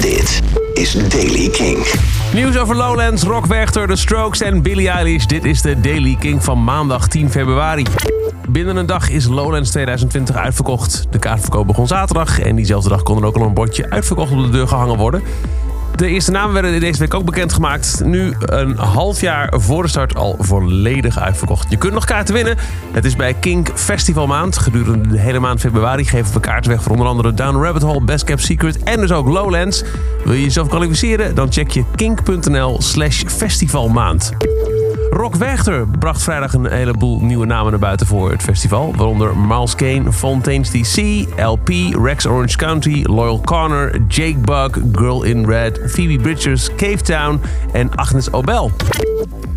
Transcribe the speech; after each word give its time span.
Dit 0.00 0.42
is 0.74 0.92
Daily 1.08 1.48
King. 1.48 1.86
Nieuws 2.34 2.58
over 2.58 2.76
Lowlands, 2.76 3.22
Rock 3.22 3.46
Werchter, 3.46 3.86
The 3.86 3.96
Strokes 3.96 4.40
en 4.40 4.62
Billie 4.62 4.88
Eilish. 4.88 5.24
Dit 5.24 5.44
is 5.44 5.62
de 5.62 5.80
Daily 5.80 6.16
King 6.20 6.44
van 6.44 6.64
maandag 6.64 7.08
10 7.08 7.30
februari. 7.30 7.86
Binnen 8.48 8.76
een 8.76 8.86
dag 8.86 9.10
is 9.10 9.26
Lowlands 9.26 9.70
2020 9.70 10.36
uitverkocht. 10.36 11.06
De 11.10 11.18
kaartverkoop 11.18 11.66
begon 11.66 11.86
zaterdag 11.86 12.40
en 12.40 12.56
diezelfde 12.56 12.88
dag 12.88 13.02
kon 13.02 13.16
er 13.16 13.24
ook 13.24 13.36
al 13.36 13.42
een 13.42 13.54
bordje 13.54 13.90
uitverkocht 13.90 14.32
op 14.32 14.42
de 14.42 14.50
deur 14.50 14.68
gehangen 14.68 14.96
worden. 14.96 15.22
De 15.98 16.08
eerste 16.08 16.30
namen 16.30 16.52
werden 16.52 16.80
deze 16.80 16.98
week 16.98 17.14
ook 17.14 17.24
bekendgemaakt. 17.24 18.00
Nu 18.04 18.34
een 18.38 18.76
half 18.76 19.20
jaar 19.20 19.52
voor 19.56 19.82
de 19.82 19.88
start 19.88 20.14
al 20.14 20.36
volledig 20.38 21.18
uitverkocht. 21.18 21.70
Je 21.70 21.76
kunt 21.76 21.92
nog 21.92 22.04
kaarten 22.04 22.34
winnen. 22.34 22.56
Het 22.92 23.04
is 23.04 23.16
bij 23.16 23.34
Kink 23.34 23.70
Festival 23.74 24.26
maand. 24.26 24.58
Gedurende 24.58 25.08
de 25.08 25.18
hele 25.18 25.38
maand 25.38 25.60
februari 25.60 26.04
geven 26.04 26.34
we 26.34 26.40
kaarten 26.40 26.70
weg 26.70 26.82
voor 26.82 26.92
onder 26.92 27.06
andere 27.06 27.34
Down 27.34 27.62
Rabbit 27.62 27.82
Hole, 27.82 28.04
Best 28.04 28.24
Kept 28.24 28.42
Secret 28.42 28.82
en 28.82 29.00
dus 29.00 29.12
ook 29.12 29.28
Lowlands. 29.28 29.82
Wil 30.24 30.32
je 30.32 30.42
jezelf 30.42 30.68
kwalificeren? 30.68 31.34
Dan 31.34 31.52
check 31.52 31.70
je 31.70 31.84
kink.nl 31.94 32.82
slash 32.82 33.22
festivalmaand. 33.26 34.32
Rock 35.10 35.34
Werchter 35.34 35.88
bracht 35.98 36.22
vrijdag 36.22 36.52
een 36.52 36.66
heleboel 36.66 37.20
nieuwe 37.20 37.46
namen 37.46 37.70
naar 37.70 37.80
buiten 37.80 38.06
voor 38.06 38.30
het 38.30 38.42
festival. 38.42 38.94
Waaronder 38.96 39.36
Miles 39.36 39.74
Kane, 39.74 40.12
Fontaines 40.12 40.70
DC, 40.70 41.26
LP, 41.36 41.68
Rex 42.02 42.26
Orange 42.26 42.56
County, 42.56 43.02
Loyal 43.06 43.40
Corner, 43.40 44.00
Jake 44.08 44.38
Bug, 44.38 44.78
Girl 44.92 45.22
in 45.22 45.46
Red, 45.46 45.80
Phoebe 45.86 46.22
Bridgers, 46.22 46.74
Cave 46.76 47.02
Town 47.02 47.40
en 47.72 47.94
Agnes 47.94 48.32
Obel. 48.32 48.70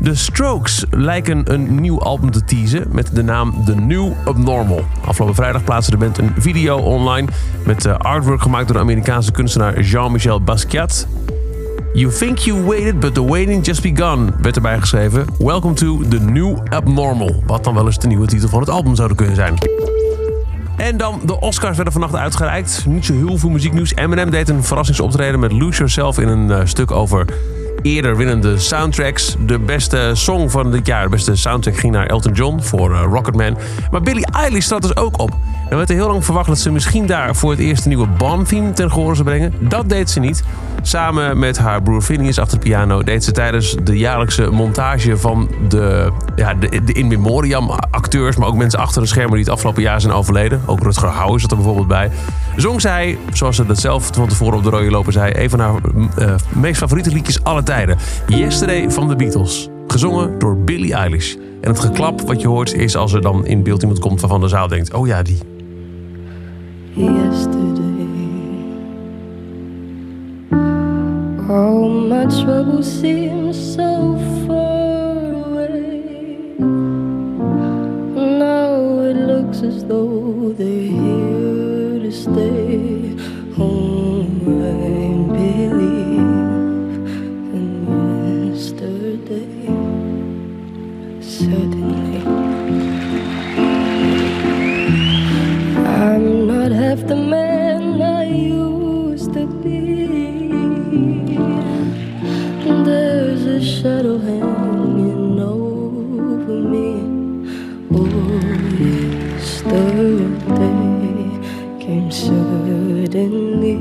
De 0.00 0.14
Strokes 0.14 0.84
lijken 0.90 1.52
een 1.52 1.80
nieuw 1.80 2.00
album 2.00 2.30
te 2.30 2.44
teasen 2.44 2.86
met 2.90 3.14
de 3.14 3.22
naam 3.22 3.64
The 3.64 3.74
New 3.74 4.12
Abnormal. 4.24 4.84
Afgelopen 5.04 5.36
vrijdag 5.36 5.64
plaatste 5.64 5.90
de 5.90 5.96
band 5.96 6.18
een 6.18 6.34
video 6.38 6.78
online 6.78 7.28
met 7.64 7.84
eh, 7.84 7.98
artwork 7.98 8.42
gemaakt 8.42 8.66
door 8.66 8.76
de 8.76 8.82
Amerikaanse 8.82 9.32
kunstenaar 9.32 9.80
Jean-Michel 9.80 10.40
Basquiat. 10.40 11.06
You 11.94 12.10
think 12.12 12.38
you 12.38 12.64
waited, 12.64 13.00
but 13.00 13.14
the 13.14 13.24
waiting 13.24 13.64
just 13.64 13.82
begun, 13.82 14.34
werd 14.40 14.56
erbij 14.56 14.80
geschreven. 14.80 15.26
Welcome 15.38 15.74
to 15.74 16.02
the 16.08 16.20
new 16.20 16.56
abnormal. 16.68 17.42
Wat 17.46 17.64
dan 17.64 17.74
wel 17.74 17.86
eens 17.86 17.98
de 17.98 18.06
nieuwe 18.06 18.26
titel 18.26 18.48
van 18.48 18.60
het 18.60 18.70
album 18.70 18.94
zouden 18.94 19.16
kunnen 19.16 19.34
zijn. 19.34 19.54
En 20.76 20.96
dan 20.96 21.20
de 21.24 21.40
Oscars 21.40 21.74
werden 21.74 21.92
vannacht 21.92 22.14
uitgereikt. 22.14 22.84
Niet 22.86 23.04
zo 23.04 23.14
heel 23.14 23.38
veel 23.38 23.50
muzieknieuws. 23.50 23.94
Eminem 23.94 24.30
deed 24.30 24.48
een 24.48 24.64
verrassingsoptreden 24.64 25.40
met 25.40 25.52
Lose 25.52 25.76
Yourself 25.76 26.18
in 26.18 26.28
een 26.28 26.50
eh, 26.50 26.60
stuk 26.64 26.90
over 26.90 27.24
eerder 27.82 28.16
winnende 28.16 28.58
soundtracks. 28.58 29.36
De 29.46 29.58
beste 29.58 30.10
song 30.12 30.48
van 30.48 30.70
dit 30.70 30.86
jaar, 30.86 31.02
de 31.02 31.08
beste 31.08 31.36
soundtrack 31.36 31.76
ging 31.76 31.92
naar 31.92 32.06
Elton 32.06 32.32
John 32.32 32.60
voor 32.60 32.90
uh, 32.90 33.02
Rocketman. 33.10 33.58
Maar 33.90 34.02
Billie 34.02 34.26
Eilish 34.26 34.64
staat 34.64 34.82
dus 34.82 34.96
ook 34.96 35.20
op. 35.20 35.30
Er 35.70 35.76
werd 35.76 35.90
er 35.90 35.96
heel 35.96 36.08
lang 36.08 36.24
verwacht 36.24 36.48
dat 36.48 36.58
ze 36.58 36.70
misschien 36.70 37.06
daar 37.06 37.36
voor 37.36 37.50
het 37.50 37.60
eerst 37.60 37.82
een 37.82 37.88
nieuwe 37.88 38.06
Bond-theme 38.06 38.72
ten 38.72 38.90
gehoor 38.90 39.14
zou 39.14 39.28
brengen. 39.28 39.54
Dat 39.58 39.88
deed 39.88 40.10
ze 40.10 40.20
niet. 40.20 40.44
Samen 40.82 41.38
met 41.38 41.58
haar 41.58 41.82
broer 41.82 42.02
Phineas 42.02 42.38
achter 42.38 42.58
de 42.58 42.64
piano 42.64 43.02
deed 43.02 43.24
ze 43.24 43.32
tijdens 43.32 43.76
de 43.82 43.98
jaarlijkse 43.98 44.50
montage 44.50 45.16
van 45.16 45.50
de, 45.68 46.12
ja, 46.36 46.54
de, 46.54 46.68
in 46.92 47.06
memoriam 47.06 47.70
acteurs, 47.90 48.36
maar 48.36 48.48
ook 48.48 48.56
mensen 48.56 48.78
achter 48.78 49.02
de 49.02 49.08
schermen 49.08 49.34
die 49.34 49.44
het 49.44 49.52
afgelopen 49.52 49.82
jaar 49.82 50.00
zijn 50.00 50.12
overleden. 50.12 50.62
Ook 50.66 50.82
Rutger 50.82 51.08
Hauer 51.08 51.40
zat 51.40 51.50
er 51.50 51.56
bijvoorbeeld 51.56 51.88
bij. 51.88 52.10
Zong 52.56 52.80
zij, 52.80 53.18
zoals 53.32 53.56
ze 53.56 53.66
dat 53.66 53.78
zelf 53.78 54.10
van 54.12 54.28
tevoren 54.28 54.58
op 54.58 54.64
de 54.64 54.70
rode 54.70 54.90
lopen 54.90 55.12
zei, 55.12 55.32
een 55.34 55.50
van 55.50 55.60
haar 55.60 55.74
uh, 56.18 56.34
meest 56.48 56.78
favoriete 56.78 57.10
liedjes 57.10 57.44
alle 57.68 57.84
tijden. 57.84 57.96
Yesterday 58.26 58.90
van 58.90 59.08
de 59.08 59.16
Beatles. 59.16 59.68
Gezongen 59.86 60.38
door 60.38 60.56
Billie 60.56 60.94
Eilish. 60.94 61.34
En 61.60 61.70
het 61.70 61.80
geklap 61.80 62.20
wat 62.20 62.40
je 62.40 62.48
hoort 62.48 62.74
is 62.74 62.96
als 62.96 63.12
er 63.12 63.20
dan 63.20 63.46
in 63.46 63.62
beeld 63.62 63.82
iemand 63.82 64.00
komt 64.00 64.20
waarvan 64.20 64.40
de 64.40 64.48
zaal 64.48 64.68
denkt: 64.68 64.92
oh 64.92 65.06
ja, 65.06 65.22
die. 65.22 65.38
yesterday. 66.94 67.80
All 71.48 71.90
my 72.08 72.26
troubles 72.26 73.00
seem 73.00 73.52
so 73.52 74.18
far 74.46 75.16
away. 75.44 76.00
Now 78.14 79.04
it 79.08 79.16
looks 79.16 79.62
as 79.62 79.84
though 79.88 80.54
they're 80.56 80.90
here 80.90 82.00
to 82.02 82.10
stay. 82.10 83.14
Oh, 83.58 84.24
I 84.44 85.14
believe 85.32 86.21
Certainly. 91.42 92.22
I'm 95.84 96.46
not 96.46 96.70
half 96.70 97.00
the 97.08 97.16
man 97.16 98.00
I 98.00 98.24
used 98.24 99.32
to 99.34 99.46
be. 99.62 99.76
There's 102.84 103.44
a 103.44 103.60
shadow 103.60 104.18
hanging 104.18 105.40
over 105.40 106.54
me. 106.72 106.90
Oh, 107.90 108.40
yesterday 109.34 109.98
came 111.84 112.10
suddenly. 112.12 113.76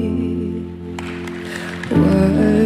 Why 1.90 2.61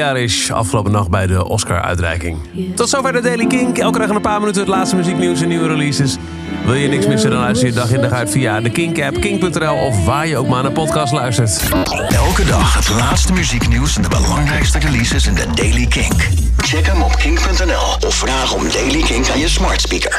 Eilish 0.00 0.50
afgelopen 0.50 0.92
nacht 0.92 1.08
bij 1.08 1.26
de 1.26 1.44
Oscar-uitreiking. 1.48 2.38
Tot 2.74 2.88
zover 2.88 3.12
de 3.12 3.20
Daily 3.20 3.46
Kink. 3.46 3.78
Elke 3.78 3.98
dag 3.98 4.08
een 4.08 4.20
paar 4.20 4.40
minuten 4.40 4.60
het 4.60 4.70
laatste 4.70 4.96
muzieknieuws 4.96 5.40
en 5.40 5.48
nieuwe 5.48 5.66
releases. 5.68 6.16
Wil 6.64 6.74
je 6.74 6.88
niks 6.88 7.06
missen, 7.06 7.30
dan 7.30 7.40
luister 7.40 7.66
je 7.66 7.72
dag 7.74 7.90
in 7.90 8.00
dag 8.00 8.12
uit 8.12 8.30
via 8.30 8.60
de 8.60 8.70
Kink-app, 8.70 9.20
kink.nl 9.20 9.74
of 9.74 10.04
waar 10.04 10.26
je 10.26 10.36
ook 10.36 10.48
maar 10.48 10.62
naar 10.62 10.72
podcast 10.72 11.12
luistert. 11.12 11.62
Elke 12.08 12.44
dag 12.44 12.74
het 12.74 12.88
laatste 12.88 13.32
muzieknieuws 13.32 13.96
en 13.96 14.02
de 14.02 14.08
belangrijkste 14.08 14.78
releases 14.78 15.26
in 15.26 15.34
de 15.34 15.46
Daily 15.54 15.86
King. 15.86 16.12
Check 16.56 16.86
hem 16.86 17.02
op 17.02 17.16
kink.nl 17.16 18.08
of 18.08 18.14
vraag 18.14 18.54
om 18.54 18.62
Daily 18.72 19.02
King 19.02 19.30
aan 19.30 19.38
je 19.38 19.48
smart 19.48 19.80
speaker. 19.80 20.18